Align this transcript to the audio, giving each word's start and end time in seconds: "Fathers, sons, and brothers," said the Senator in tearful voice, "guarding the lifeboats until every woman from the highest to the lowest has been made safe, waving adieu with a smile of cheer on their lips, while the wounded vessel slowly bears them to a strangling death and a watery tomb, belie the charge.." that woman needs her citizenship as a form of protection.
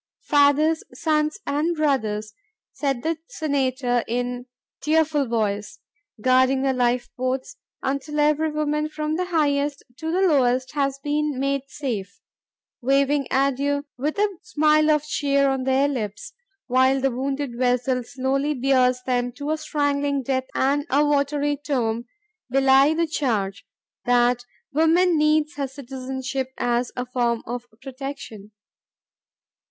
"Fathers, 0.23 0.83
sons, 0.95 1.37
and 1.45 1.75
brothers," 1.77 2.33
said 2.73 3.03
the 3.03 3.19
Senator 3.27 4.03
in 4.07 4.47
tearful 4.81 5.27
voice, 5.27 5.77
"guarding 6.19 6.63
the 6.63 6.73
lifeboats 6.73 7.57
until 7.83 8.19
every 8.19 8.49
woman 8.49 8.89
from 8.89 9.15
the 9.15 9.25
highest 9.25 9.83
to 9.97 10.11
the 10.11 10.21
lowest 10.21 10.71
has 10.71 10.97
been 11.03 11.37
made 11.39 11.61
safe, 11.69 12.19
waving 12.81 13.27
adieu 13.29 13.85
with 13.95 14.17
a 14.17 14.39
smile 14.41 14.89
of 14.89 15.03
cheer 15.03 15.47
on 15.47 15.65
their 15.65 15.87
lips, 15.87 16.33
while 16.65 16.99
the 16.99 17.11
wounded 17.11 17.55
vessel 17.55 18.01
slowly 18.03 18.55
bears 18.55 19.03
them 19.03 19.31
to 19.33 19.51
a 19.51 19.57
strangling 19.59 20.23
death 20.23 20.45
and 20.55 20.83
a 20.89 21.05
watery 21.05 21.55
tomb, 21.55 22.05
belie 22.49 22.95
the 22.95 23.05
charge.." 23.05 23.67
that 24.05 24.45
woman 24.73 25.15
needs 25.15 25.57
her 25.57 25.67
citizenship 25.67 26.51
as 26.57 26.91
a 26.95 27.05
form 27.05 27.43
of 27.45 27.67
protection. 27.83 28.49